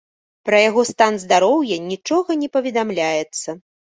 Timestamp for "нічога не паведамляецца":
1.91-3.49